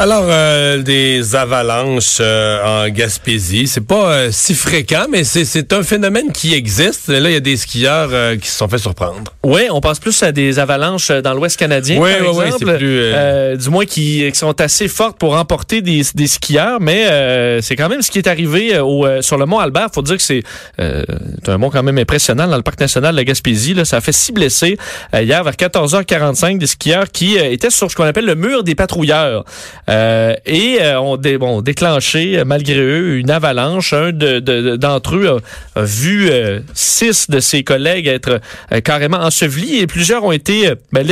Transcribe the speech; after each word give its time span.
Alors, 0.00 0.26
euh, 0.28 0.80
des 0.80 1.34
avalanches 1.34 2.18
euh, 2.20 2.84
en 2.84 2.88
Gaspésie, 2.88 3.66
c'est 3.66 3.84
pas 3.84 4.12
euh, 4.12 4.28
si 4.30 4.54
fréquent, 4.54 5.06
mais 5.10 5.24
c'est 5.24 5.72
un 5.72 5.82
phénomène 5.82 6.30
qui 6.30 6.54
existe. 6.54 7.08
Là, 7.08 7.28
il 7.28 7.32
y 7.32 7.36
a 7.36 7.40
des 7.40 7.56
skieurs 7.56 8.10
qui 8.38 8.48
se 8.48 8.58
sont 8.58 8.68
fait 8.68 8.78
surprendre. 8.78 9.32
Oui, 9.42 9.62
on 9.72 9.80
pense 9.80 9.98
plus 9.98 10.22
à 10.22 10.30
des 10.30 10.60
avalanches 10.60 11.10
dans 11.10 11.34
l'Ouest 11.34 11.56
canadien, 11.56 12.00
oui, 12.00 12.10
par 12.16 12.36
oui, 12.36 12.44
exemple. 12.44 12.76
Plus, 12.76 13.58
du 13.58 13.70
moins 13.70 13.86
qui, 13.86 14.30
qui, 14.30 14.38
sont 14.38 14.60
assez 14.60 14.86
fortes 14.86 15.18
pour 15.18 15.36
emporter 15.36 15.82
des, 15.82 16.02
des 16.14 16.26
skieurs, 16.28 16.80
mais 16.80 17.60
c'est 17.60 17.74
quand 17.74 17.88
même 17.88 18.02
ce 18.02 18.12
qui 18.12 18.18
est 18.18 18.28
arrivé 18.28 18.78
au, 18.78 19.04
sur 19.20 19.36
le 19.36 19.46
mont 19.46 19.58
Albert. 19.58 19.88
Faut 19.92 20.02
dire 20.02 20.16
que 20.16 20.22
c'est 20.22 20.44
un 20.78 21.58
mont 21.58 21.70
quand 21.70 21.82
même 21.82 21.98
impressionnant 21.98 22.46
dans 22.46 22.56
le 22.56 22.62
parc 22.62 22.78
national 22.78 23.14
de 23.14 23.16
la 23.16 23.24
Gaspésie. 23.24 23.74
Là, 23.74 23.84
ça 23.84 23.96
a 23.96 24.00
fait 24.00 24.12
six 24.12 24.30
blessés 24.30 24.78
hier 25.12 25.42
vers 25.42 25.54
14h45 25.54 26.58
des 26.58 26.68
skieurs 26.68 27.10
qui 27.10 27.36
étaient 27.36 27.70
sur 27.70 27.90
ce 27.90 27.96
qu'on 27.96 28.04
appelle 28.04 28.26
le 28.26 28.36
mur 28.36 28.62
des 28.62 28.76
patrouilleurs. 28.76 29.44
Euh, 29.88 30.34
et 30.44 30.78
euh, 30.82 31.00
ont, 31.00 31.16
déclenché, 31.62 32.38
euh, 32.38 32.44
malgré 32.44 32.78
eux, 32.78 33.16
une 33.16 33.30
avalanche. 33.30 33.92
Un 33.92 34.12
d'entre 34.12 34.40
de, 34.40 34.76
d'entre 34.76 35.16
eux 35.16 35.40
a, 35.74 35.82
vu 35.82 36.30
six 36.74 37.30
de 37.30 37.40
ses 37.40 37.62
collègues 37.62 38.06
être 38.06 38.40
carrément 38.84 39.18
ensevelis 39.18 39.78
et 39.78 39.86
plusieurs 39.86 40.24
ont 40.24 40.32
été 40.32 40.72
ben, 40.92 41.06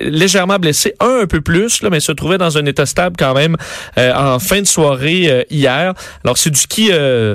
légèrement 0.00 0.58
blessés, 0.58 0.94
un 1.00 1.22
un 1.22 1.26
peu 1.26 1.40
plus, 1.40 1.82
là, 1.82 1.90
mais 1.90 2.00
se 2.00 2.12
trouvaient 2.12 2.38
dans 2.38 2.56
un 2.56 2.64
état 2.64 2.86
stable 2.86 3.16
quand 3.18 3.34
même 3.34 3.56
en 3.96 4.38
fin 4.38 4.60
de 4.60 4.66
soirée 4.66 5.46
hier. 5.50 5.94
Alors 6.24 6.38
c'est 6.38 6.50
du 6.50 6.58
ski 6.58 6.90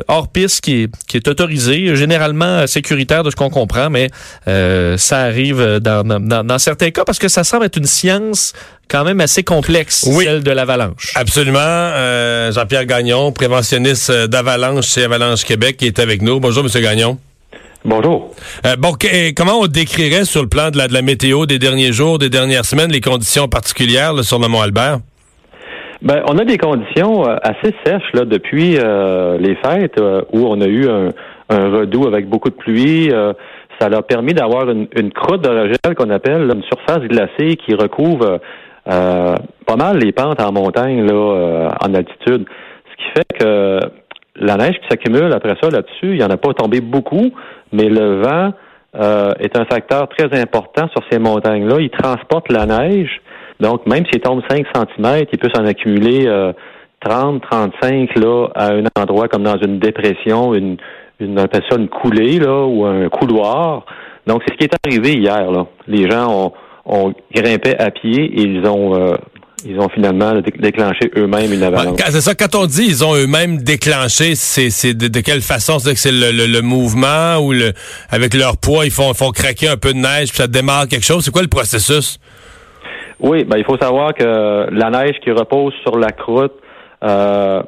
hors 0.08 0.30
piste 0.30 0.62
qui 0.62 0.84
est, 0.84 0.92
qui 1.08 1.18
est 1.18 1.28
autorisé, 1.28 1.96
généralement 1.96 2.66
sécuritaire 2.68 3.24
de 3.24 3.30
ce 3.30 3.36
qu'on 3.36 3.50
comprend, 3.50 3.90
mais 3.90 4.10
ça 4.46 5.20
arrive 5.20 5.80
dans, 5.80 6.04
dans, 6.04 6.46
dans 6.46 6.60
certains 6.60 6.92
cas 6.92 7.04
parce 7.06 7.20
que 7.20 7.28
ça 7.28 7.44
semble 7.44 7.66
être 7.66 7.78
une 7.78 7.86
science 7.86 8.54
quand 8.90 9.04
même 9.04 9.20
assez 9.20 9.44
complexe, 9.44 10.06
celle 10.06 10.44
de 10.44 10.52
l'avalanche. 10.52 11.14
Absolument. 11.16 11.60
Euh, 11.60 12.52
Jean-Pierre 12.52 12.86
Gagnon, 12.86 13.32
préventionniste 13.32 14.10
euh, 14.10 14.28
d'Avalanche 14.28 14.88
chez 14.88 15.04
Avalanche 15.04 15.44
Québec, 15.44 15.78
qui 15.78 15.88
est 15.88 16.00
avec 16.00 16.22
nous. 16.22 16.40
Bonjour, 16.40 16.64
Monsieur 16.64 16.82
Gagnon. 16.82 17.18
Bonjour. 17.86 18.32
Euh, 18.66 18.76
bon, 18.78 18.94
comment 19.36 19.60
on 19.62 19.68
décrirait 19.68 20.26
sur 20.26 20.42
le 20.42 20.50
plan 20.50 20.72
de 20.72 20.78
la, 20.78 20.88
de 20.88 20.94
la, 20.94 21.02
météo 21.02 21.46
des 21.46 21.60
derniers 21.60 21.92
jours, 21.92 22.18
des 22.18 22.30
dernières 22.30 22.66
semaines, 22.66 22.92
les 22.92 23.02
conditions 23.02 23.48
particulières 23.48 24.14
là, 24.14 24.24
sur 24.24 24.40
le 24.40 24.48
Mont 24.48 24.62
Albert? 24.62 25.00
Ben, 26.02 26.22
on 26.28 26.38
a 26.38 26.46
des 26.46 26.58
conditions 26.58 27.24
assez 27.24 27.74
sèches 27.86 28.14
là 28.14 28.26
depuis 28.26 28.78
les 28.78 29.56
fêtes 29.64 30.00
où 30.32 30.46
on 30.46 30.62
a 30.62 30.68
eu 30.68 30.88
un, 30.88 31.12
un, 31.50 31.70
redout 31.72 32.08
avec 32.08 32.30
beaucoup 32.30 32.50
de 32.50 32.56
pluie. 32.56 33.10
ça 33.80 33.88
a 33.88 34.02
permis 34.04 34.34
d'avoir 34.34 34.70
une, 34.70 34.88
une, 34.96 35.12
croûte 35.12 35.42
de 35.42 35.68
gel 35.68 35.96
qu'on 35.96 36.12
appelle 36.12 36.52
une 36.54 36.64
surface 36.64 37.04
glacée 37.08 37.58
qui 37.58 37.74
recouvre 37.74 38.26
euh, 38.26 38.38
pas 38.88 39.76
mal 39.76 39.98
les 39.98 40.12
pentes 40.12 40.42
en 40.42 40.52
montagne, 40.52 41.06
là, 41.06 41.14
euh, 41.14 41.70
en 41.82 41.94
altitude. 41.94 42.46
Ce 42.92 43.04
qui 43.04 43.10
fait 43.16 43.38
que 43.40 43.80
la 44.36 44.56
neige 44.56 44.76
qui 44.82 44.88
s'accumule 44.90 45.32
après 45.34 45.56
ça 45.62 45.70
là-dessus, 45.70 46.12
il 46.12 46.18
n'y 46.18 46.24
en 46.24 46.30
a 46.30 46.38
pas 46.38 46.54
tombé 46.54 46.80
beaucoup, 46.80 47.32
mais 47.72 47.90
le 47.90 48.22
vent 48.22 48.54
euh, 48.96 49.34
est 49.40 49.58
un 49.58 49.66
facteur 49.66 50.08
très 50.10 50.40
important 50.40 50.88
sur 50.90 51.02
ces 51.12 51.20
montagnes-là. 51.20 51.80
Il 51.80 51.90
transporte 51.90 52.52
la 52.52 52.66
neige. 52.66 53.22
Donc, 53.60 53.86
même 53.88 54.06
s'il 54.12 54.22
tombe 54.22 54.42
5 54.50 54.66
cm, 54.74 55.26
il 55.32 55.40
peut 55.40 55.50
s'en 55.54 55.66
accumuler 55.66 56.30
30, 57.00 57.42
35 57.42 58.16
là, 58.16 58.48
à 58.56 58.72
un 58.74 58.84
endroit 58.96 59.28
comme 59.28 59.44
dans 59.44 59.58
une 59.58 59.80
dépression, 59.80 60.54
une, 60.54 60.78
une, 61.20 61.40
on 61.40 61.78
une 61.78 61.90
coulée 61.90 62.40
là, 62.40 62.66
ou 62.66 62.86
un 62.86 63.10
couloir. 63.10 63.86
Donc, 64.28 64.44
c'est 64.46 64.54
ce 64.54 64.58
qui 64.58 64.66
est 64.66 64.76
arrivé 64.86 65.14
hier. 65.14 65.52
Là. 65.52 65.66
Les 65.88 66.10
gens 66.10 66.28
ont 66.30 66.54
on 66.88 67.14
grimpait 67.34 67.78
à 67.78 67.92
pied 67.92 68.24
et 68.24 68.42
ils 68.42 68.66
ont 68.66 68.96
euh, 68.96 69.18
ils 69.66 69.80
ont 69.80 69.90
finalement 69.90 70.34
déclenché 70.60 71.12
eux-mêmes 71.18 71.52
une 71.52 71.64
avalanche. 71.64 72.00
c'est 72.06 72.22
ça, 72.22 72.36
quand 72.36 72.56
on 72.56 72.66
dit 72.66 72.86
ils 72.88 73.04
ont 73.04 73.16
eux-mêmes 73.16 73.58
déclenché, 73.58 74.36
c'est 74.36 74.94
de, 74.94 75.20
quelle 75.20 75.42
façon? 75.42 75.80
C'est 75.80 75.94
que 75.94 76.00
c'est 76.00 76.12
le, 76.12 76.62
mouvement 76.62 77.38
ou 77.40 77.52
le 77.52 77.74
avec 78.10 78.34
leur 78.34 78.58
poids, 78.58 78.86
ils 78.86 78.92
font, 78.92 79.14
font 79.14 79.32
craquer 79.32 79.68
un 79.68 79.78
peu 79.78 79.94
de 79.94 79.98
neige 79.98 80.30
puis 80.30 80.38
ça 80.38 80.48
démarre 80.48 80.88
quelque 80.88 81.06
chose? 81.06 81.26
C'est 81.26 81.32
quoi 81.32 81.42
le 81.42 81.48
processus? 81.50 82.20
Oui, 83.20 83.44
ben 83.44 83.58
il 83.58 83.66
faut 83.66 83.78
savoir 83.78 84.14
que 84.14 84.68
la 84.72 84.90
neige 84.92 85.16
qui 85.24 85.32
repose 85.32 85.74
sur 85.82 85.98
la 85.98 86.12
croûte, 86.12 86.54
euh, 87.04 87.64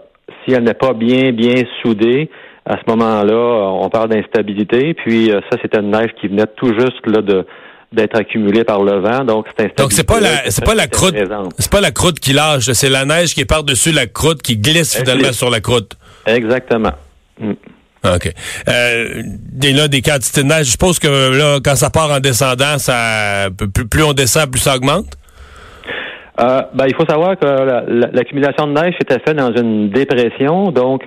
si 0.45 0.53
elle 0.53 0.63
n'est 0.63 0.75
pas 0.75 0.93
bien, 0.93 1.31
bien 1.31 1.63
soudée, 1.81 2.29
à 2.65 2.77
ce 2.77 2.83
moment-là, 2.87 3.71
on 3.81 3.89
parle 3.89 4.09
d'instabilité. 4.09 4.93
Puis 4.93 5.31
euh, 5.31 5.41
ça, 5.51 5.57
c'était 5.61 5.79
une 5.79 5.89
neige 5.89 6.11
qui 6.21 6.27
venait 6.27 6.45
tout 6.55 6.71
juste 6.79 7.05
là 7.07 7.21
de 7.21 7.45
d'être 7.91 8.17
accumulé 8.17 8.63
par 8.63 8.83
le 8.83 8.99
vent. 8.99 9.23
Donc, 9.23 9.47
c'est 9.57 9.77
Donc, 9.77 9.91
c'est 9.91 10.07
pas 10.07 10.19
la, 10.19 10.49
c'est 10.49 10.63
pas 10.63 10.75
la 10.75 10.87
croûte, 10.87 11.15
c'est 11.57 11.71
pas 11.71 11.81
la 11.81 11.91
croûte 11.91 12.19
qui 12.19 12.33
lâche, 12.33 12.71
c'est 12.71 12.89
la 12.89 13.05
neige 13.05 13.33
qui 13.33 13.41
est 13.41 13.45
par-dessus 13.45 13.91
la 13.91 14.05
croûte 14.05 14.41
qui 14.41 14.57
glisse 14.57 14.97
finalement 14.97 15.31
sur 15.31 15.49
la 15.49 15.59
croûte. 15.59 15.93
Exactement. 16.25 16.91
Mm. 17.39 17.53
OK. 18.05 18.31
Euh, 18.67 19.23
et 19.61 19.73
là, 19.73 19.87
des 19.87 20.01
quantités 20.01 20.43
de 20.43 20.47
neige, 20.47 20.67
je 20.67 20.71
suppose 20.71 20.99
que 20.99 21.07
là, 21.07 21.59
quand 21.63 21.75
ça 21.75 21.89
part 21.89 22.11
en 22.11 22.19
descendant, 22.19 22.77
ça 22.77 23.49
plus, 23.73 23.87
plus 23.87 24.03
on 24.03 24.13
descend, 24.13 24.49
plus 24.49 24.59
ça 24.59 24.75
augmente? 24.75 25.07
Euh, 26.39 26.61
ben, 26.73 26.85
il 26.87 26.95
faut 26.95 27.05
savoir 27.05 27.37
que 27.37 27.45
l'accumulation 28.15 28.67
de 28.67 28.73
neige 28.73 28.95
était 29.01 29.19
faite 29.19 29.35
dans 29.35 29.53
une 29.53 29.89
dépression. 29.89 30.71
Donc, 30.71 31.03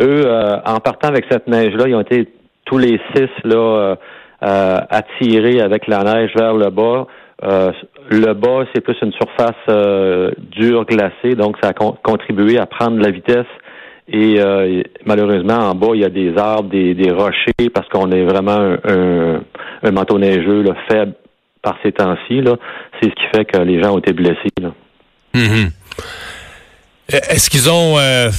eux, 0.00 0.24
euh, 0.26 0.56
en 0.66 0.80
partant 0.80 1.08
avec 1.08 1.24
cette 1.30 1.46
neige-là, 1.46 1.88
ils 1.88 1.94
ont 1.94 2.02
été 2.02 2.28
tous 2.66 2.76
les 2.76 3.00
six 3.14 3.28
là, 3.44 3.96
euh, 4.44 4.80
euh, 4.80 5.64
avec 5.64 5.86
la 5.86 6.04
neige 6.04 6.30
vers 6.36 6.54
le 6.54 6.70
bas. 6.70 7.06
Euh, 7.42 7.72
le 8.10 8.32
bas, 8.34 8.64
c'est 8.72 8.80
plus 8.80 8.96
une 9.02 9.12
surface 9.12 9.54
euh, 9.68 10.30
dure, 10.38 10.84
glacée, 10.84 11.34
donc 11.36 11.56
ça 11.62 11.70
a 11.70 11.72
contribué 11.72 12.58
à 12.58 12.66
prendre 12.66 13.00
la 13.00 13.10
vitesse. 13.10 13.46
Et 14.06 14.38
malheureusement, 15.06 15.60
en 15.60 15.74
bas, 15.74 15.92
il 15.94 16.02
y 16.02 16.04
a 16.04 16.10
des 16.10 16.36
arbres, 16.36 16.68
des, 16.68 17.10
rochers, 17.10 17.70
parce 17.72 17.88
qu'on 17.88 18.10
est 18.10 18.24
vraiment 18.24 18.76
un, 18.84 19.40
un, 19.82 19.90
manteau 19.92 20.18
neigeux 20.18 20.62
faible 20.90 21.14
par 21.62 21.78
ces 21.82 21.92
temps-ci. 21.92 22.42
C'est 23.00 23.08
ce 23.08 23.14
qui 23.14 23.24
fait 23.34 23.46
que 23.46 23.62
les 23.62 23.82
gens 23.82 23.94
ont 23.94 23.98
été 23.98 24.12
blessés. 24.12 24.52
Là. 24.60 24.72
Mm-hmm. 25.34 25.66
Euh, 25.66 25.83
est-ce 27.30 27.50
qu'ils 27.50 27.70
ont, 27.70 27.98
euh, 27.98 28.30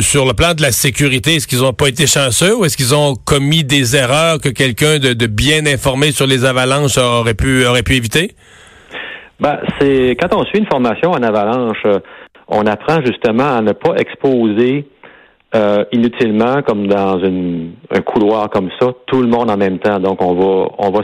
sur 0.00 0.24
le 0.26 0.32
plan 0.34 0.54
de 0.54 0.62
la 0.62 0.72
sécurité, 0.72 1.36
est-ce 1.36 1.46
qu'ils 1.46 1.60
n'ont 1.60 1.72
pas 1.72 1.88
été 1.88 2.06
chanceux 2.06 2.56
ou 2.56 2.64
est-ce 2.64 2.76
qu'ils 2.76 2.94
ont 2.94 3.14
commis 3.14 3.64
des 3.64 3.96
erreurs 3.96 4.38
que 4.40 4.48
quelqu'un 4.48 4.98
de, 4.98 5.26
bien 5.26 5.66
informé 5.66 6.12
sur 6.12 6.26
les 6.26 6.44
avalanches 6.44 6.98
aurait 6.98 7.34
pu, 7.34 7.64
éviter? 7.90 8.32
Ben, 9.40 9.58
c'est 9.78 10.16
quand 10.20 10.34
on 10.36 10.44
suit 10.44 10.58
une 10.58 10.66
formation 10.66 11.10
en 11.10 11.22
avalanche, 11.22 11.82
euh, 11.84 11.98
on 12.48 12.66
apprend 12.66 13.00
justement 13.04 13.56
à 13.56 13.60
ne 13.60 13.72
pas 13.72 13.94
exposer 13.96 14.86
inutilement, 15.92 16.62
comme 16.66 16.86
dans 16.86 17.18
un 17.18 18.00
couloir 18.00 18.48
comme 18.48 18.70
ça, 18.80 18.86
tout 19.06 19.20
le 19.20 19.28
monde 19.28 19.50
en 19.50 19.58
même 19.58 19.78
temps. 19.80 20.00
Donc, 20.00 20.22
on 20.22 20.32
va, 20.32 20.70
on 20.78 20.90
va 20.90 21.00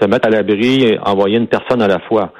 se 0.00 0.08
mettre 0.08 0.26
à 0.26 0.30
l'abri 0.30 0.82
et 0.82 0.98
envoyer 0.98 1.38
une 1.38 1.46
personne 1.46 1.80
à 1.80 1.86
la 1.86 2.00
fois 2.00 2.32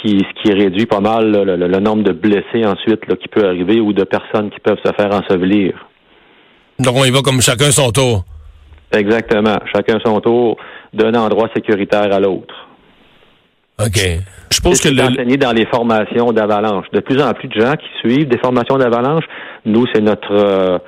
qui, 0.00 0.18
ce 0.18 0.42
qui 0.42 0.52
réduit 0.52 0.86
pas 0.86 1.00
mal 1.00 1.30
le, 1.32 1.80
nombre 1.80 2.02
de 2.02 2.12
blessés 2.12 2.64
ensuite 2.64 3.00
qui 3.16 3.28
peut 3.28 3.46
arriver 3.46 3.80
ou 3.80 3.92
de 3.92 4.04
personnes 4.04 4.50
qui 4.50 4.60
peuvent 4.60 4.78
se 4.84 4.92
faire 4.92 5.12
ensevelir. 5.12 5.74
Donc 6.78 6.94
on 6.96 7.04
y 7.04 7.10
va 7.10 7.20
comme 7.22 7.40
chacun 7.40 7.70
son 7.70 7.90
tour. 7.90 8.24
Exactement, 8.92 9.58
chacun 9.74 9.98
son 10.04 10.20
tour 10.20 10.56
d'un 10.94 11.14
endroit 11.14 11.48
sécuritaire 11.54 12.12
à 12.12 12.20
l'autre. 12.20 12.54
OK. 13.80 13.98
Je 14.50 14.60
pense 14.60 14.80
que 14.80 14.88
le... 14.88 15.02
enseigné 15.02 15.36
dans 15.36 15.52
les 15.52 15.66
formations 15.66 16.32
d'avalanche. 16.32 16.86
De 16.92 17.00
plus 17.00 17.20
en 17.22 17.32
plus 17.32 17.48
de 17.48 17.60
gens 17.60 17.74
qui 17.74 17.88
suivent 18.00 18.28
des 18.28 18.38
formations 18.38 18.76
d'avalanche, 18.76 19.24
nous 19.64 19.84
c'est 19.92 20.00
notre 20.00 20.32
euh, 20.32 20.78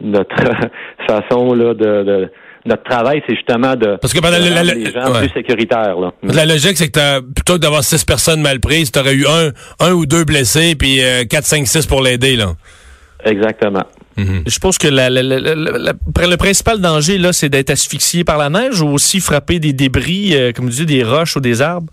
notre 0.00 0.36
façon 1.08 1.54
là 1.54 1.74
de 1.74 2.30
notre 2.64 2.84
travail, 2.84 3.22
c'est 3.26 3.34
justement 3.34 3.74
de, 3.74 3.96
Parce 4.00 4.12
que 4.12 4.20
pendant 4.20 4.38
la, 4.38 4.62
les 4.62 4.92
gens 4.92 5.12
plus 5.18 5.30
sécuritaires. 5.30 5.96
Là. 5.98 6.12
La 6.22 6.46
logique, 6.46 6.76
c'est 6.76 6.90
que 6.90 7.20
plutôt 7.20 7.54
que 7.54 7.58
d'avoir 7.58 7.82
six 7.82 8.04
personnes 8.04 8.40
mal 8.40 8.60
prises, 8.60 8.92
tu 8.92 8.98
aurais 8.98 9.14
eu 9.14 9.26
un, 9.26 9.50
un 9.80 9.92
ou 9.92 10.06
deux 10.06 10.24
blessés, 10.24 10.74
puis 10.76 11.02
euh, 11.02 11.24
quatre, 11.24 11.44
cinq, 11.44 11.66
six 11.66 11.86
pour 11.86 12.02
l'aider. 12.02 12.36
là. 12.36 12.54
Exactement. 13.24 13.84
Mhm. 14.16 14.42
Je 14.46 14.58
pense 14.58 14.78
que 14.78 14.88
la, 14.88 15.08
le 15.10 16.36
principal 16.36 16.80
danger, 16.80 17.18
là, 17.18 17.32
c'est 17.32 17.48
d'être 17.48 17.70
asphyxié 17.70 18.24
par 18.24 18.38
la 18.38 18.50
neige 18.50 18.80
ou 18.80 18.88
aussi 18.88 19.20
frapper 19.20 19.58
des 19.58 19.72
débris, 19.72 20.34
euh, 20.34 20.52
comme 20.52 20.68
tu 20.68 20.84
dis, 20.84 20.86
des 20.86 21.02
roches 21.02 21.36
ou 21.36 21.40
des 21.40 21.62
arbres? 21.62 21.92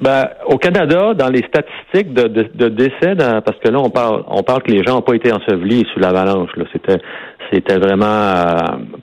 Ben, 0.00 0.28
au 0.46 0.56
Canada, 0.56 1.12
dans 1.14 1.28
les 1.28 1.42
statistiques 1.44 2.14
de, 2.14 2.26
de, 2.28 2.46
de 2.54 2.68
décès, 2.68 3.14
dans- 3.14 3.42
parce 3.42 3.58
que 3.58 3.68
là, 3.68 3.78
on 3.80 3.90
parle, 3.90 4.24
on 4.28 4.42
parle 4.42 4.62
que 4.62 4.70
les 4.70 4.82
gens 4.82 4.94
n'ont 4.94 5.02
pas 5.02 5.14
été 5.14 5.30
ensevelis 5.32 5.84
sous 5.92 6.00
l'avalanche. 6.00 6.50
Là, 6.56 6.64
c'était, 6.72 6.98
c'était 7.52 7.78
vraiment 7.78 8.06
euh, 8.06 8.54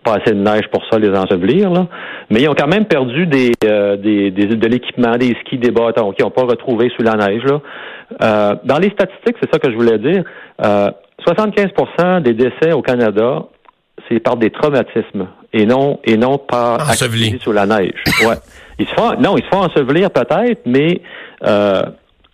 pas 0.04 0.16
assez 0.16 0.34
de 0.34 0.42
neige 0.42 0.68
pour 0.72 0.82
ça 0.90 0.98
les 0.98 1.10
ensevelir. 1.16 1.70
Là, 1.70 1.86
mais 2.32 2.42
ils 2.42 2.50
ont 2.50 2.56
quand 2.56 2.68
même 2.68 2.86
perdu 2.86 3.28
des, 3.28 3.52
euh, 3.66 3.96
des, 3.98 4.32
des- 4.32 4.48
de 4.56 4.68
l'équipement, 4.68 5.18
des 5.18 5.36
skis, 5.42 5.58
des 5.60 5.70
bâtons, 5.72 6.12
qui 6.14 6.24
n'ont 6.24 6.32
pas 6.32 6.44
retrouvé 6.44 6.90
sous 6.98 7.04
la 7.04 7.14
neige. 7.16 7.44
Là, 7.44 7.60
Euh, 8.24 8.56
dans 8.64 8.80
les 8.80 8.90
statistiques, 8.92 9.36
c'est 9.42 9.52
ça 9.52 9.60
que 9.60 9.70
je 9.70 9.76
voulais 9.76 9.98
dire. 10.00 10.24
Euh, 10.66 10.90
75% 11.28 12.22
des 12.22 12.34
décès 12.34 12.72
au 12.74 12.82
Canada, 12.82 13.44
c'est 14.08 14.20
par 14.20 14.38
des 14.38 14.50
traumatismes 14.50 15.28
et 15.54 15.66
non 15.66 16.00
et 16.06 16.16
non 16.18 16.38
par 16.38 16.90
Ensevelis. 16.90 17.38
sous 17.44 17.52
la 17.52 17.66
neige. 17.66 18.02
Ouais. 18.26 18.36
Ils 18.80 18.88
se 18.88 18.94
font 18.94 19.14
non, 19.20 19.38
ils 19.38 19.44
se 19.44 19.50
font 19.50 19.64
ensevelir 19.64 20.12
peut-être, 20.12 20.62
mais 20.66 21.02
euh, 21.46 21.82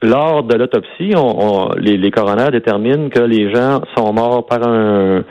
lors 0.02 0.44
de 0.44 0.56
l'autopsie, 0.56 1.14
on, 1.16 1.70
on- 1.70 1.70
les, 1.78 1.98
les 1.98 2.12
coronaires 2.12 2.52
déterminent 2.52 3.10
que 3.10 3.20
les 3.22 3.54
gens 3.54 3.82
sont 3.96 4.12
morts 4.14 4.46
par 4.46 4.68
un, 4.68 5.24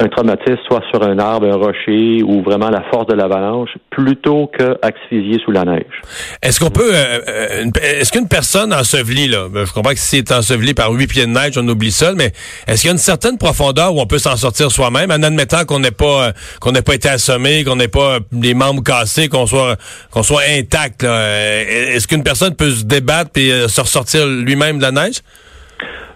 un 0.00 0.08
traumatisme, 0.08 0.58
soit 0.66 0.82
sur 0.90 1.02
un 1.02 1.18
arbre, 1.18 1.46
un 1.46 1.56
rocher, 1.56 2.22
ou 2.22 2.42
vraiment 2.42 2.70
la 2.70 2.82
force 2.90 3.06
de 3.06 3.14
l'avalanche, 3.14 3.70
plutôt 3.90 4.50
que 4.58 4.78
asphyxiés 4.80 5.38
sous 5.44 5.50
la 5.50 5.64
neige. 5.64 6.00
Est-ce 6.42 6.58
qu'on 6.58 6.70
peut, 6.70 6.90
euh, 6.94 7.20
euh, 7.28 7.64
est-ce 7.82 8.10
qu'une 8.10 8.26
personne 8.26 8.72
ensevelie, 8.72 9.28
là, 9.28 9.48
ben, 9.50 9.66
je 9.66 9.72
comprends 9.72 9.92
que 9.92 9.98
si 9.98 10.16
c'est 10.16 10.32
enseveli 10.32 10.72
par 10.72 10.90
huit 10.90 11.06
pieds 11.06 11.26
de 11.26 11.30
neige, 11.30 11.58
on 11.58 11.68
oublie 11.68 11.92
ça, 11.92 12.12
mais 12.14 12.32
est-ce 12.66 12.80
qu'il 12.80 12.88
y 12.88 12.90
a 12.90 12.92
une 12.92 12.98
certaine 12.98 13.36
profondeur 13.36 13.94
où 13.94 14.00
on 14.00 14.06
peut 14.06 14.18
s'en 14.18 14.36
sortir 14.36 14.70
soi-même, 14.70 15.10
en 15.10 15.22
admettant 15.22 15.66
qu'on 15.66 15.80
n'ait 15.80 15.90
pas, 15.90 16.28
euh, 16.28 16.32
qu'on 16.60 16.72
n'ait 16.72 16.82
pas 16.82 16.94
été 16.94 17.10
assommé, 17.10 17.62
qu'on 17.64 17.76
n'ait 17.76 17.88
pas 17.88 18.14
euh, 18.14 18.20
les 18.32 18.54
membres 18.54 18.82
cassés, 18.82 19.28
qu'on 19.28 19.46
soit, 19.46 19.76
qu'on 20.10 20.22
soit 20.22 20.42
intact, 20.48 21.04
Est-ce 21.04 22.08
qu'une 22.08 22.22
personne 22.22 22.54
peut 22.54 22.70
se 22.70 22.84
débattre 22.84 23.32
et 23.36 23.68
se 23.68 23.80
ressortir 23.80 24.26
lui-même 24.26 24.78
de 24.78 24.82
la 24.82 24.92
neige? 24.92 25.20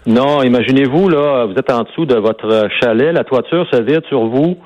Non, 0.07 0.43
imaginez-vous, 0.43 1.09
là, 1.09 1.47
vous 1.47 1.55
êtes 1.55 1.73
en 1.73 1.83
dessous 1.83 2.05
de 2.05 2.17
votre 2.17 2.69
chalet, 2.81 3.13
la 3.13 3.25
toiture 3.25 3.67
se 3.73 3.81
vide 3.81 4.05
sur 4.09 4.27
vous 4.27 4.57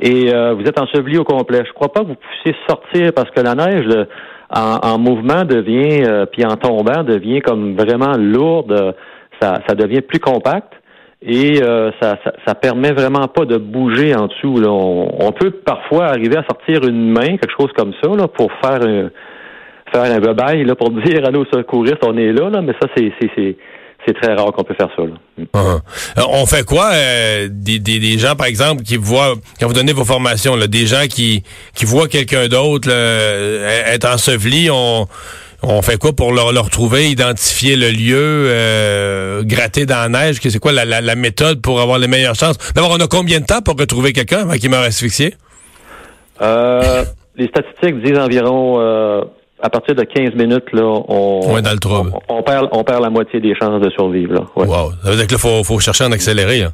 et 0.00 0.32
euh, 0.32 0.54
vous 0.54 0.62
êtes 0.64 0.80
enseveli 0.80 1.18
au 1.18 1.24
complet. 1.24 1.62
Je 1.66 1.72
crois 1.72 1.92
pas 1.92 2.00
que 2.00 2.06
vous 2.08 2.14
puissiez 2.14 2.54
sortir 2.66 3.12
parce 3.14 3.30
que 3.30 3.40
la 3.40 3.54
neige, 3.54 3.84
le- 3.84 4.06
en, 4.48 4.78
en 4.82 4.98
mouvement, 4.98 5.44
devient, 5.44 6.04
euh, 6.06 6.24
puis 6.24 6.44
en 6.46 6.56
tombant, 6.56 7.02
devient 7.02 7.40
comme 7.40 7.74
vraiment 7.76 8.16
lourde. 8.16 8.72
euh, 8.72 8.92
Ça, 9.40 9.74
devient 9.74 10.00
plus 10.00 10.18
compact 10.18 10.72
et 11.20 11.62
euh, 11.62 11.90
ça, 12.00 12.16
ça, 12.24 12.32
ça 12.46 12.54
permet 12.54 12.92
vraiment 12.92 13.26
pas 13.28 13.44
de 13.44 13.58
bouger 13.58 14.14
en 14.14 14.28
dessous. 14.28 14.62
On, 14.66 15.30
peut 15.32 15.50
parfois 15.50 16.06
arriver 16.06 16.36
à 16.38 16.44
sortir 16.44 16.88
une 16.88 17.10
main, 17.10 17.36
quelque 17.36 17.52
chose 17.60 17.72
comme 17.76 17.92
ça, 18.02 18.08
là, 18.16 18.28
pour 18.28 18.50
faire 18.64 18.80
un, 18.82 19.10
faire 19.92 20.10
un 20.16 20.20
bebaille, 20.20 20.64
là, 20.64 20.74
pour 20.74 20.90
dire 21.04 21.20
à 21.26 21.30
nos 21.30 21.44
secouristes, 21.46 22.02
on 22.06 22.16
est 22.16 22.32
là, 22.32 22.48
là, 22.48 22.62
mais 22.62 22.72
ça, 22.80 22.88
c'est, 22.96 23.12
c'est, 24.06 24.14
très 24.14 24.34
rare 24.34 24.52
qu'on 24.52 24.64
peut 24.64 24.74
faire 24.74 24.88
ça. 24.96 25.02
Là. 25.02 25.14
Uh-huh. 25.54 25.80
Euh, 26.18 26.22
On 26.28 26.46
fait 26.46 26.64
quoi 26.64 26.90
euh, 26.92 27.48
des, 27.50 27.78
des, 27.78 27.98
des 27.98 28.18
gens, 28.18 28.36
par 28.36 28.46
exemple, 28.46 28.82
qui 28.82 28.96
voient, 28.96 29.34
quand 29.58 29.66
vous 29.66 29.72
donnez 29.74 29.92
vos 29.92 30.04
formations, 30.04 30.56
là, 30.56 30.66
des 30.66 30.86
gens 30.86 31.06
qui, 31.08 31.42
qui 31.74 31.84
voient 31.84 32.08
quelqu'un 32.08 32.48
d'autre 32.48 32.88
euh, 32.90 33.92
être 33.92 34.08
enseveli, 34.08 34.70
on, 34.70 35.06
on 35.62 35.82
fait 35.82 35.98
quoi 35.98 36.12
pour 36.12 36.32
le, 36.32 36.52
le 36.52 36.60
retrouver, 36.60 37.10
identifier 37.10 37.76
le 37.76 37.90
lieu, 37.90 38.16
euh, 38.48 39.42
gratter 39.42 39.86
dans 39.86 39.96
la 39.96 40.08
neige? 40.08 40.38
C'est 40.40 40.58
quoi 40.58 40.72
la, 40.72 40.84
la, 40.84 41.00
la 41.00 41.14
méthode 41.16 41.60
pour 41.60 41.80
avoir 41.80 41.98
les 41.98 42.08
meilleures 42.08 42.34
chances? 42.34 42.56
D'abord, 42.74 42.92
on 42.92 43.00
a 43.00 43.08
combien 43.08 43.40
de 43.40 43.46
temps 43.46 43.62
pour 43.62 43.76
retrouver 43.76 44.12
quelqu'un 44.12 44.40
avant 44.40 44.54
qu'il 44.54 44.70
meure 44.70 44.82
asphyxié? 44.84 45.34
Euh, 46.40 47.04
les 47.36 47.48
statistiques 47.48 48.02
disent 48.02 48.18
environ 48.18 48.78
euh, 48.80 49.22
à 49.66 49.70
partir 49.70 49.94
de 49.94 50.02
15 50.02 50.34
minutes, 50.34 50.72
là, 50.72 50.84
on, 50.84 51.40
On 51.44 51.58
est 51.58 51.62
dans 51.62 51.72
le 51.72 51.78
trouble. 51.78 52.12
on, 52.28 52.38
on 52.38 52.42
perd, 52.42 52.68
on 52.72 52.84
perd 52.84 53.02
la 53.02 53.10
moitié 53.10 53.40
des 53.40 53.54
chances 53.54 53.80
de 53.80 53.90
survivre. 53.90 54.34
Là. 54.34 54.40
Ouais. 54.56 54.66
Wow. 54.66 54.92
Ça 55.02 55.10
veut 55.10 55.16
dire 55.16 55.26
que 55.26 55.32
là, 55.32 55.38
faut, 55.38 55.64
faut 55.64 55.80
chercher 55.80 56.04
en 56.04 56.12
accéléré. 56.12 56.60
Là. 56.60 56.68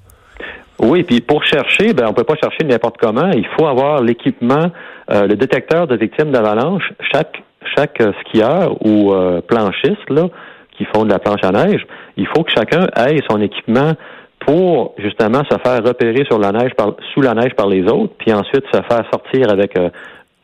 Oui, 0.78 1.02
puis 1.02 1.20
pour 1.20 1.44
chercher, 1.44 1.92
ben 1.92 2.06
on 2.08 2.12
peut 2.12 2.24
pas 2.24 2.34
chercher 2.34 2.64
n'importe 2.64 2.96
comment. 2.98 3.30
Il 3.30 3.46
faut 3.56 3.66
avoir 3.66 4.02
l'équipement, 4.02 4.70
euh, 5.10 5.26
le 5.26 5.36
détecteur 5.36 5.86
de 5.86 5.96
victimes 5.96 6.30
d'avalanche. 6.30 6.82
Chaque 7.12 7.42
chaque 7.76 8.00
euh, 8.00 8.12
skieur 8.20 8.76
ou 8.84 9.12
euh, 9.12 9.40
planchiste 9.40 10.08
là 10.10 10.28
qui 10.76 10.84
font 10.86 11.04
de 11.04 11.10
la 11.10 11.18
planche 11.18 11.40
à 11.42 11.52
neige, 11.52 11.86
il 12.16 12.26
faut 12.26 12.42
que 12.44 12.50
chacun 12.50 12.86
ait 12.96 13.20
son 13.28 13.40
équipement 13.40 13.92
pour 14.40 14.94
justement 14.98 15.42
se 15.44 15.56
faire 15.58 15.84
repérer 15.84 16.24
sur 16.24 16.38
la 16.38 16.50
neige 16.50 16.72
par, 16.76 16.94
sous 17.12 17.20
la 17.20 17.34
neige 17.34 17.54
par 17.54 17.68
les 17.68 17.84
autres, 17.84 18.14
puis 18.18 18.32
ensuite 18.32 18.64
se 18.72 18.80
faire 18.82 19.04
sortir 19.12 19.50
avec 19.50 19.78
euh, 19.78 19.90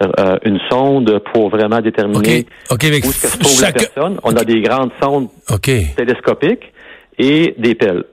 euh, 0.00 0.36
une 0.44 0.60
sonde 0.70 1.20
pour 1.32 1.50
vraiment 1.50 1.80
déterminer 1.80 2.46
où 2.70 3.12
se 3.12 3.38
trouve 3.38 3.62
la 3.62 3.72
personne. 3.72 4.18
On 4.22 4.36
a 4.36 4.44
des 4.44 4.60
grandes 4.60 4.92
sondes 5.02 5.28
télescopiques 5.96 6.72
et 7.18 7.54
des 7.58 7.74
pelles. 7.74 8.04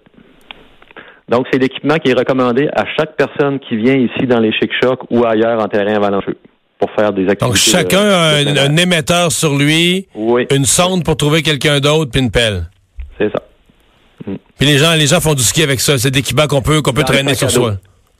Donc, 1.29 1.47
c'est 1.51 1.59
l'équipement 1.59 1.97
qui 1.97 2.09
est 2.09 2.13
recommandé 2.13 2.69
à 2.75 2.85
chaque 2.97 3.15
personne 3.15 3.59
qui 3.59 3.75
vient 3.77 3.95
ici 3.95 4.27
dans 4.27 4.39
les 4.39 4.51
chic-chocs 4.51 5.01
ou 5.09 5.25
ailleurs 5.25 5.59
en 5.59 5.67
terrain 5.67 5.95
avalancheux 5.95 6.37
pour 6.79 6.91
faire 6.91 7.13
des 7.13 7.27
activités. 7.27 7.45
Donc, 7.45 7.55
chacun 7.55 7.99
euh, 7.99 8.55
a 8.55 8.61
un, 8.63 8.77
émetteur 8.77 9.31
sur 9.31 9.55
lui, 9.55 10.07
Oui, 10.13 10.45
une 10.51 10.65
sonde 10.65 11.03
pour 11.03 11.17
trouver 11.17 11.41
quelqu'un 11.41 11.79
d'autre, 11.79 12.11
puis 12.11 12.21
une 12.21 12.31
pelle. 12.31 12.69
c'est 13.17 13.31
ça. 13.31 13.41
Puis 14.57 14.67
les 14.67 14.77
gens, 14.77 14.93
les 14.93 15.07
gens 15.07 15.19
font 15.19 15.33
du 15.33 15.43
ski 15.43 15.63
avec 15.63 15.79
ça. 15.79 15.97
C'est 15.97 16.09
des 16.11 16.19
équipements 16.19 16.47
qu'on 16.47 16.61
peut, 16.61 16.81
qu'on 16.81 16.93
peut 16.93 17.01
Dans 17.01 17.13
traîner 17.13 17.35
sur 17.35 17.51
soi. 17.51 17.75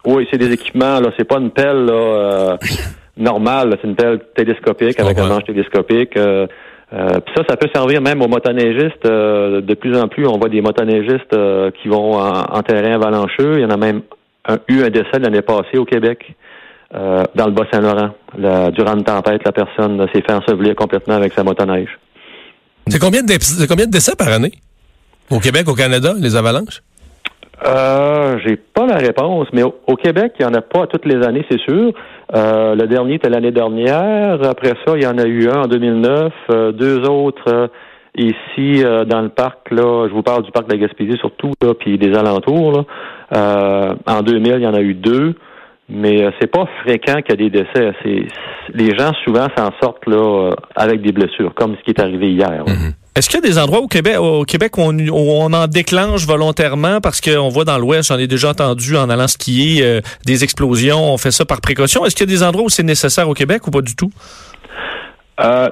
Oui, 0.05 0.27
c'est 0.29 0.37
des 0.37 0.51
équipements, 0.51 0.99
là. 0.99 1.09
C'est 1.17 1.27
pas 1.27 1.37
une 1.37 1.49
pelle, 1.49 1.85
là, 1.85 1.93
euh, 1.93 2.57
normale. 3.17 3.77
C'est 3.81 3.87
une 3.87 3.95
pelle 3.95 4.19
télescopique 4.35 4.99
avec 4.99 5.17
un 5.19 5.27
manche 5.27 5.43
télescopique. 5.45 6.15
Euh, 6.17 6.47
euh, 6.93 7.19
puis 7.25 7.33
ça, 7.35 7.43
ça 7.49 7.57
peut 7.57 7.69
servir 7.73 8.01
même 8.01 8.21
aux 8.21 8.27
motoneigistes. 8.27 9.05
Euh, 9.05 9.61
de 9.61 9.73
plus 9.73 9.97
en 9.97 10.07
plus, 10.07 10.27
on 10.27 10.37
voit 10.37 10.49
des 10.49 10.61
motoneigistes 10.61 11.33
euh, 11.33 11.71
qui 11.81 11.87
vont 11.87 12.13
en, 12.13 12.43
en 12.43 12.61
terrain 12.63 12.93
avalancheux. 12.93 13.55
Il 13.55 13.61
y 13.61 13.65
en 13.65 13.71
a 13.71 13.77
même 13.77 14.01
un- 14.47 14.59
eu 14.67 14.83
un 14.83 14.89
décès 14.89 15.19
l'année 15.19 15.41
passée 15.41 15.77
au 15.77 15.85
Québec, 15.85 16.33
dans 16.93 17.45
le 17.47 17.51
Bas-Saint-Laurent. 17.51 18.11
La- 18.37 18.71
durant 18.71 18.95
une 18.95 19.03
tempête, 19.03 19.41
la 19.43 19.51
personne 19.51 20.05
s'est 20.13 20.21
fait 20.21 20.31
ensevelir 20.33 20.75
complètement 20.75 21.15
avec 21.15 21.33
sa 21.33 21.43
motoneige. 21.43 21.89
C'est 22.87 22.99
combien, 23.01 23.23
de, 23.23 23.67
combien 23.67 23.87
de 23.87 23.91
décès 23.91 24.15
par 24.15 24.27
année? 24.29 24.51
Au 25.31 25.39
Québec, 25.39 25.67
au 25.67 25.73
Canada, 25.73 26.13
les 26.19 26.35
avalanches? 26.35 26.83
Euh, 27.65 28.37
j'ai 28.45 28.57
pas 28.57 28.85
la 28.85 28.97
réponse, 28.97 29.47
mais 29.53 29.63
au, 29.63 29.73
au 29.87 29.95
Québec, 29.95 30.33
il 30.39 30.43
y 30.43 30.45
en 30.45 30.53
a 30.53 30.61
pas 30.61 30.85
toutes 30.87 31.05
les 31.05 31.25
années, 31.25 31.43
c'est 31.49 31.59
sûr. 31.61 31.91
Euh, 32.33 32.75
le 32.75 32.87
dernier 32.87 33.15
était 33.15 33.29
l'année 33.29 33.51
dernière. 33.51 34.39
Après 34.43 34.73
ça, 34.85 34.95
il 34.95 35.03
y 35.03 35.07
en 35.07 35.17
a 35.17 35.25
eu 35.25 35.47
un 35.47 35.63
en 35.63 35.67
2009, 35.67 36.33
euh, 36.49 36.71
deux 36.71 37.07
autres 37.07 37.47
euh, 37.47 37.67
ici 38.17 38.83
euh, 38.83 39.05
dans 39.05 39.21
le 39.21 39.29
parc. 39.29 39.69
Là, 39.71 40.07
je 40.07 40.13
vous 40.13 40.23
parle 40.23 40.43
du 40.43 40.51
parc 40.51 40.67
de 40.67 40.73
la 40.73 40.79
Gaspésie 40.79 41.17
surtout, 41.19 41.51
là, 41.61 41.73
puis 41.73 41.97
des 41.97 42.13
alentours. 42.15 42.71
Là. 42.71 42.85
Euh, 43.35 43.95
en 44.07 44.21
2000, 44.21 44.55
il 44.57 44.63
y 44.63 44.67
en 44.67 44.73
a 44.73 44.81
eu 44.81 44.95
deux, 44.95 45.35
mais 45.87 46.23
euh, 46.23 46.31
c'est 46.39 46.51
pas 46.51 46.65
fréquent 46.83 47.21
qu'il 47.21 47.39
y 47.39 47.45
a 47.45 47.49
des 47.49 47.49
décès. 47.49 47.93
C'est 48.03 48.25
les 48.73 48.97
gens 48.97 49.11
souvent 49.23 49.47
s'en 49.55 49.69
sortent 49.81 50.07
là 50.07 50.49
avec 50.75 51.01
des 51.01 51.11
blessures, 51.11 51.53
comme 51.53 51.75
ce 51.77 51.83
qui 51.83 51.91
est 51.91 52.01
arrivé 52.01 52.31
hier. 52.31 52.49
là. 52.65 52.73
Est-ce 53.15 53.29
qu'il 53.29 53.39
y 53.39 53.45
a 53.45 53.47
des 53.47 53.57
endroits 53.57 53.79
au 53.79 53.87
Québec, 53.87 54.17
au 54.19 54.43
Québec 54.43 54.77
où 54.77 54.81
on, 54.81 54.97
on 55.09 55.53
en 55.53 55.67
déclenche 55.67 56.27
volontairement 56.27 56.99
parce 56.99 57.21
qu'on 57.21 57.47
voit 57.47 57.63
dans 57.63 57.77
l'Ouest, 57.77 58.09
j'en 58.09 58.19
ai 58.19 58.27
déjà 58.27 58.49
entendu 58.49 58.97
en 58.97 59.09
allant 59.09 59.27
skier, 59.27 59.85
euh, 59.85 60.01
des 60.25 60.43
explosions, 60.43 61.13
on 61.13 61.17
fait 61.17 61.31
ça 61.31 61.45
par 61.45 61.61
précaution. 61.61 62.03
Est-ce 62.03 62.13
qu'il 62.13 62.29
y 62.29 62.33
a 62.33 62.35
des 62.35 62.43
endroits 62.43 62.65
où 62.65 62.69
c'est 62.69 62.83
nécessaire 62.83 63.29
au 63.29 63.33
Québec 63.33 63.65
ou 63.67 63.71
pas 63.71 63.79
du 63.79 63.95
tout? 63.95 64.09
Euh, 65.39 65.69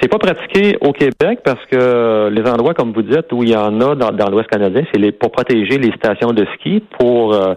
c'est 0.00 0.08
pas 0.08 0.18
pratiqué 0.18 0.78
au 0.80 0.92
Québec 0.92 1.40
parce 1.44 1.64
que 1.70 2.28
les 2.32 2.50
endroits, 2.50 2.74
comme 2.74 2.92
vous 2.92 3.02
dites, 3.02 3.32
où 3.32 3.44
il 3.44 3.50
y 3.50 3.56
en 3.56 3.80
a 3.80 3.94
dans, 3.94 4.10
dans 4.10 4.28
l'Ouest 4.28 4.48
canadien, 4.48 4.82
c'est 4.92 4.98
les, 4.98 5.12
pour 5.12 5.30
protéger 5.30 5.78
les 5.78 5.92
stations 5.92 6.32
de 6.32 6.44
ski, 6.56 6.82
pour 6.98 7.34
euh, 7.34 7.54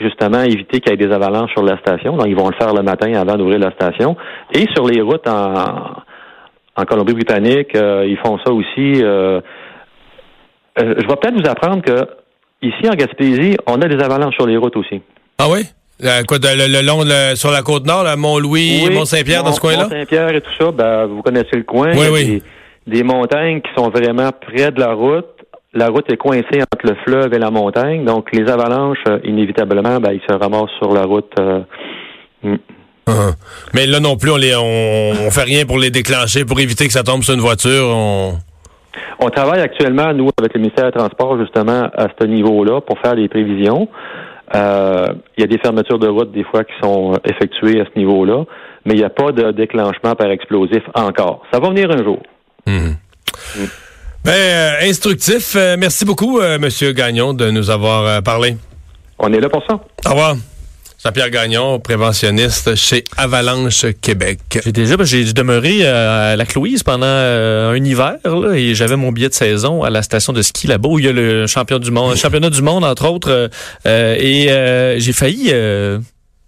justement 0.00 0.42
éviter 0.42 0.80
qu'il 0.80 0.90
y 0.90 0.94
ait 0.94 1.06
des 1.06 1.14
avalanches 1.14 1.52
sur 1.52 1.62
la 1.62 1.78
station. 1.78 2.16
Donc, 2.16 2.26
ils 2.26 2.34
vont 2.34 2.48
le 2.48 2.56
faire 2.56 2.74
le 2.74 2.82
matin 2.82 3.12
avant 3.14 3.36
d'ouvrir 3.36 3.60
la 3.60 3.70
station. 3.70 4.16
Et 4.52 4.66
sur 4.74 4.88
les 4.88 5.00
routes 5.00 5.28
en, 5.28 6.02
en 6.76 6.84
Colombie-Britannique, 6.84 7.74
euh, 7.74 8.06
ils 8.08 8.16
font 8.18 8.38
ça 8.44 8.52
aussi. 8.52 9.02
euh, 9.02 9.40
euh, 10.78 10.94
je 10.98 11.06
vais 11.06 11.16
peut-être 11.16 11.34
vous 11.42 11.48
apprendre 11.50 11.82
que 11.82 12.06
ici 12.62 12.88
en 12.88 12.94
Gaspésie, 12.94 13.56
on 13.66 13.80
a 13.82 13.88
des 13.88 14.02
avalanches 14.02 14.34
sur 14.34 14.46
les 14.46 14.56
routes 14.56 14.76
aussi. 14.76 15.02
Ah 15.38 15.46
oui? 15.50 15.62
Euh, 16.04 16.22
quoi, 16.26 16.38
de- 16.38 16.46
le, 16.48 16.72
le 16.80 16.86
long, 16.86 17.02
le- 17.04 17.36
sur 17.36 17.50
la 17.50 17.62
côte 17.62 17.86
nord, 17.86 18.02
là, 18.04 18.16
Mont-Louis, 18.16 18.82
Oui, 18.88 18.94
Mont-Saint-Pierre, 18.94 19.44
dans 19.44 19.52
ce 19.52 19.60
coin-là? 19.60 19.84
Mont-Saint-Pierre 19.84 20.34
et 20.34 20.40
tout 20.40 20.50
ça, 20.58 20.72
ben, 20.72 21.06
vous 21.06 21.22
connaissez 21.22 21.54
le 21.56 21.62
coin. 21.62 21.92
Oui, 21.94 22.06
oui. 22.12 22.42
Des, 22.86 22.96
des 22.98 23.02
montagnes 23.04 23.60
qui 23.60 23.70
sont 23.76 23.88
vraiment 23.90 24.30
près 24.32 24.70
de 24.72 24.80
la 24.80 24.94
route. 24.94 25.26
La 25.74 25.88
route 25.88 26.10
est 26.10 26.16
coincée 26.16 26.60
entre 26.60 26.84
le 26.86 26.94
fleuve 27.04 27.32
et 27.34 27.38
la 27.38 27.50
montagne. 27.50 28.04
Donc, 28.04 28.28
les 28.32 28.50
avalanches, 28.50 28.98
euh, 29.08 29.18
inévitablement, 29.24 30.00
ben, 30.00 30.12
ils 30.12 30.20
se 30.28 30.34
ramassent 30.36 30.70
sur 30.78 30.92
la 30.92 31.04
route. 31.04 31.32
euh, 31.38 31.60
mm. 32.42 32.56
Uh-huh. 33.08 33.34
Mais 33.74 33.86
là 33.86 34.00
non 34.00 34.16
plus, 34.16 34.30
on, 34.30 34.36
les, 34.36 34.54
on, 34.54 35.26
on 35.26 35.30
fait 35.30 35.42
rien 35.42 35.64
pour 35.66 35.78
les 35.78 35.90
déclencher, 35.90 36.44
pour 36.44 36.60
éviter 36.60 36.86
que 36.86 36.92
ça 36.92 37.02
tombe 37.02 37.22
sur 37.22 37.34
une 37.34 37.40
voiture. 37.40 37.88
On... 37.88 38.38
On 39.18 39.28
travaille 39.30 39.60
actuellement, 39.60 40.12
nous, 40.12 40.30
avec 40.38 40.54
le 40.54 40.60
ministère 40.60 40.86
des 40.86 40.92
Transports, 40.92 41.38
justement, 41.38 41.88
à 41.96 42.08
ce 42.20 42.26
niveau-là, 42.26 42.80
pour 42.80 42.98
faire 42.98 43.14
des 43.14 43.28
prévisions. 43.28 43.88
Euh, 44.54 45.06
il 45.36 45.40
y 45.40 45.44
a 45.44 45.46
des 45.46 45.58
fermetures 45.58 45.98
de 45.98 46.08
route, 46.08 46.32
des 46.32 46.44
fois, 46.44 46.64
qui 46.64 46.72
sont 46.82 47.14
euh, 47.14 47.16
effectuées 47.24 47.80
à 47.80 47.84
ce 47.84 47.98
niveau-là, 47.98 48.44
mais 48.84 48.94
il 48.94 48.98
n'y 48.98 49.04
a 49.04 49.10
pas 49.10 49.32
de 49.32 49.52
déclenchement 49.52 50.14
par 50.14 50.30
explosif 50.30 50.82
encore. 50.94 51.42
Ça 51.52 51.58
va 51.58 51.68
venir 51.70 51.90
un 51.90 52.04
jour. 52.04 52.20
Ben, 52.66 52.96
euh, 54.28 54.70
instructif. 54.82 55.54
Euh, 55.56 55.76
merci 55.78 56.04
beaucoup, 56.04 56.40
Monsieur 56.60 56.92
Gagnon, 56.92 57.32
de 57.32 57.50
nous 57.50 57.70
avoir 57.70 58.22
parlé. 58.22 58.56
On 59.18 59.32
est 59.32 59.40
là 59.40 59.48
pour 59.48 59.64
ça. 59.66 59.80
Au 60.06 60.10
revoir. 60.10 60.34
Jean-Pierre 61.04 61.30
Gagnon, 61.30 61.80
préventionniste 61.80 62.76
chez 62.76 63.02
Avalanche 63.16 63.86
Québec. 64.00 64.38
J'ai 64.64 64.70
déjà, 64.70 64.96
ben, 64.96 65.04
j'ai 65.04 65.24
demeuré 65.32 65.78
euh, 65.80 66.34
à 66.34 66.36
la 66.36 66.46
Cloïse 66.46 66.84
pendant 66.84 67.06
euh, 67.06 67.72
un 67.72 67.84
hiver 67.84 68.18
et 68.54 68.76
j'avais 68.76 68.94
mon 68.94 69.10
billet 69.10 69.28
de 69.28 69.34
saison 69.34 69.82
à 69.82 69.90
la 69.90 70.02
station 70.02 70.32
de 70.32 70.42
ski 70.42 70.68
là-bas 70.68 70.88
où 70.88 71.00
il 71.00 71.06
y 71.06 71.08
a 71.08 71.12
le 71.12 71.48
champion 71.48 71.80
du 71.80 71.90
monde, 71.90 72.14
championnat 72.14 72.50
du 72.50 72.62
monde 72.62 72.84
entre 72.84 73.08
autres 73.08 73.30
euh, 73.30 73.48
euh, 73.86 74.14
et 74.16 75.00
j'ai 75.00 75.12
failli 75.12 75.52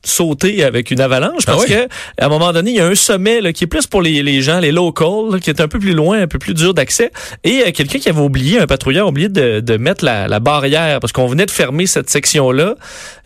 sauter 0.04 0.62
avec 0.64 0.90
une 0.90 1.00
avalanche 1.00 1.44
parce 1.46 1.62
Ah 1.62 1.66
oui? 1.68 1.74
que 1.74 2.22
à 2.22 2.26
un 2.26 2.28
moment 2.28 2.52
donné 2.52 2.70
il 2.72 2.76
y 2.76 2.80
a 2.80 2.86
un 2.86 2.94
sommet 2.94 3.40
là, 3.40 3.52
qui 3.52 3.64
est 3.64 3.66
plus 3.66 3.86
pour 3.86 4.02
les, 4.02 4.22
les 4.22 4.42
gens 4.42 4.60
les 4.60 4.70
locals 4.72 5.32
là, 5.32 5.38
qui 5.40 5.50
est 5.50 5.60
un 5.60 5.68
peu 5.68 5.78
plus 5.78 5.94
loin 5.94 6.20
un 6.20 6.26
peu 6.26 6.38
plus 6.38 6.54
dur 6.54 6.74
d'accès 6.74 7.10
et 7.42 7.62
euh, 7.66 7.70
quelqu'un 7.72 7.98
qui 7.98 8.08
avait 8.08 8.20
oublié 8.20 8.58
un 8.58 8.66
patrouilleur 8.66 9.06
a 9.06 9.08
oublié 9.10 9.28
de, 9.28 9.60
de 9.60 9.76
mettre 9.76 10.04
la, 10.04 10.28
la 10.28 10.40
barrière 10.40 11.00
parce 11.00 11.12
qu'on 11.12 11.26
venait 11.26 11.46
de 11.46 11.50
fermer 11.50 11.86
cette 11.86 12.10
section 12.10 12.50
là 12.52 12.74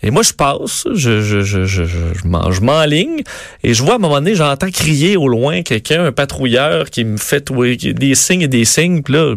et 0.02 0.10
moi 0.10 0.22
je 0.22 0.32
passe 0.32 0.86
je 0.94 1.20
je 1.20 1.40
je 1.42 1.64
je, 1.66 1.84
je, 1.84 1.96
je 2.22 2.28
m'en- 2.28 2.50
je 2.52 2.60
m'enligne 2.60 3.22
et 3.64 3.74
je 3.74 3.82
vois 3.82 3.94
à 3.94 3.96
un 3.96 3.98
moment 4.00 4.14
donné 4.20 4.34
j'entends 4.34 4.70
crier 4.70 5.16
au 5.16 5.28
loin 5.28 5.62
quelqu'un 5.62 6.04
un 6.04 6.12
patrouilleur 6.12 6.90
qui 6.90 7.04
me 7.04 7.16
fait 7.16 7.50
qui- 7.78 7.94
des 7.94 8.14
signes 8.14 8.42
et 8.42 8.48
des 8.48 8.64
signes 8.64 9.02
puis 9.02 9.14
là 9.14 9.34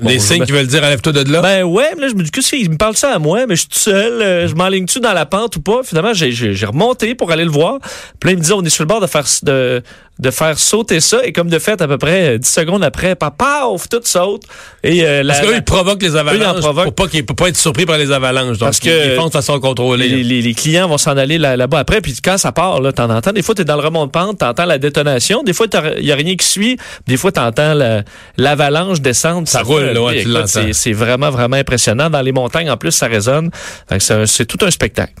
je 0.00 0.18
signes 0.18 0.40
me- 0.40 0.46
qui 0.46 0.52
veulent 0.52 0.66
dire 0.66 0.82
enlève-toi 0.82 1.12
de 1.12 1.32
là. 1.32 1.42
ben 1.42 1.62
ouais, 1.64 1.90
mais 1.96 2.02
là, 2.02 2.08
je 2.08 2.14
me 2.14 2.22
dis, 2.22 2.30
qu'est-ce 2.30 2.50
qu'il 2.56 2.70
me 2.70 2.76
parle 2.76 2.96
ça 2.96 3.14
à 3.14 3.18
moi? 3.18 3.46
Mais 3.46 3.54
je 3.56 3.60
suis 3.60 3.68
tout 3.68 3.78
seul, 3.78 4.22
euh, 4.22 4.48
je 4.48 4.54
m'enligne-tu 4.54 5.00
dans 5.00 5.12
la 5.12 5.26
pente 5.26 5.56
ou 5.56 5.60
pas? 5.60 5.80
Finalement, 5.84 6.12
j'ai 6.14 6.54
remonté 6.66 7.14
pour 7.14 7.30
aller 7.30 7.44
le 7.44 7.50
voir. 7.50 7.78
Puis 8.20 8.28
là, 8.28 8.32
il 8.32 8.38
me 8.38 8.42
dit, 8.42 8.52
on 8.52 8.62
est 8.64 8.70
sur 8.70 8.84
le 8.84 8.88
bord 8.88 9.00
de 9.00 9.06
faire, 9.06 9.24
de, 9.42 9.82
de 10.22 10.30
faire 10.30 10.58
sauter 10.58 11.00
ça. 11.00 11.24
Et 11.24 11.32
comme 11.32 11.50
de 11.50 11.58
fait, 11.58 11.80
à 11.82 11.88
peu 11.88 11.98
près 11.98 12.34
euh, 12.34 12.38
10 12.38 12.48
secondes 12.48 12.82
après, 12.84 13.14
pa- 13.16 13.30
paf, 13.30 13.88
tout 13.88 14.00
saute. 14.04 14.42
Et 14.82 15.04
euh, 15.04 15.22
la, 15.22 15.34
Parce 15.34 15.44
qu'eux, 15.46 15.52
la- 15.52 15.58
ils 15.58 15.64
provoquent 15.64 16.02
les 16.02 16.16
avalanches 16.16 16.60
provoquent. 16.60 16.84
pour 16.84 16.94
pas 16.94 17.08
qu'ils 17.08 17.26
pour 17.26 17.36
pas 17.36 17.48
être 17.48 17.56
surpris 17.56 17.84
par 17.86 17.98
les 17.98 18.10
avalanches. 18.12 18.58
Donc, 18.58 18.68
Parce 18.68 18.80
que- 18.80 19.12
ils, 19.12 19.16
font 19.16 19.26
de 19.26 19.32
façon 19.32 19.58
contrôlée. 19.60 20.08
les, 20.08 20.22
les- 20.22 20.40
les 20.42 20.54
clients 20.54 20.88
vont 20.88 20.98
s'en 20.98 21.16
aller 21.16 21.38
là, 21.38 21.56
là-bas 21.56 21.80
après. 21.80 22.00
Puis 22.00 22.14
quand 22.24 22.38
ça 22.38 22.52
part, 22.52 22.80
là, 22.80 22.92
t'en 22.92 23.10
entends. 23.10 23.32
Des 23.32 23.42
fois, 23.42 23.54
t'es 23.54 23.64
dans 23.64 23.76
le 23.76 23.82
remont 23.82 24.06
de 24.06 24.10
pente, 24.10 24.38
t'entends 24.38 24.64
la 24.64 24.78
détonation. 24.78 25.42
Des 25.42 25.52
fois, 25.52 25.66
il 25.98 26.04
y 26.06 26.12
a 26.12 26.14
rien 26.16 26.36
qui 26.36 26.46
suit. 26.46 26.76
Des 27.06 27.16
fois, 27.16 27.32
t'entends 27.32 27.74
la- 27.74 28.02
l'avalanche 28.36 29.00
descendre. 29.00 29.48
Ça 29.48 29.62
roule, 29.62 29.82
là, 29.84 30.00
ouais, 30.02 30.22
tu 30.22 30.28
l'entends. 30.28 30.46
c'est, 30.72 30.92
vraiment, 30.92 31.30
vraiment 31.30 31.56
impressionnant. 31.56 32.08
Dans 32.10 32.22
les 32.22 32.32
montagnes, 32.32 32.70
en 32.70 32.76
plus, 32.76 32.92
ça 32.92 33.06
résonne. 33.08 33.50
C'est 33.98 34.46
tout 34.46 34.64
un 34.64 34.70
spectacle. 34.70 35.12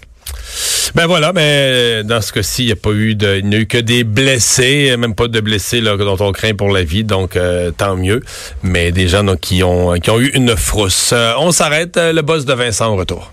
Ben 0.94 1.06
voilà, 1.06 1.32
mais 1.32 2.04
dans 2.04 2.20
ce 2.20 2.32
cas-ci, 2.32 2.64
il 2.64 2.66
n'y 2.66 2.72
a 2.72 2.76
pas 2.76 2.90
eu 2.90 3.14
de, 3.14 3.38
il 3.38 3.48
n'y 3.48 3.56
a 3.56 3.58
eu 3.60 3.66
que 3.66 3.78
des 3.78 4.04
blessés, 4.04 4.94
même 4.98 5.14
pas 5.14 5.28
de 5.28 5.40
blessés 5.40 5.80
là, 5.80 5.96
dont 5.96 6.16
on 6.20 6.32
craint 6.32 6.54
pour 6.54 6.70
la 6.70 6.82
vie, 6.82 7.04
donc 7.04 7.36
euh, 7.36 7.70
tant 7.70 7.96
mieux. 7.96 8.22
Mais 8.62 8.92
des 8.92 9.08
gens 9.08 9.24
qui 9.36 9.62
ont 9.62 9.94
qui 9.94 10.10
ont 10.10 10.20
eu 10.20 10.28
une 10.34 10.56
frousse. 10.56 11.10
Euh, 11.12 11.32
on 11.38 11.50
s'arrête, 11.50 11.96
euh, 11.96 12.12
le 12.12 12.22
boss 12.22 12.44
de 12.44 12.52
Vincent 12.52 12.92
au 12.92 12.96
retour. 12.96 13.32